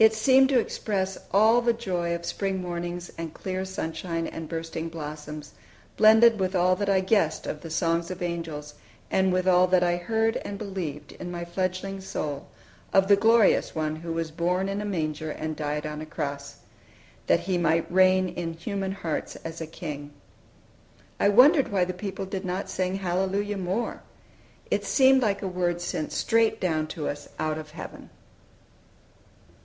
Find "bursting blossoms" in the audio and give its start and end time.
4.48-5.52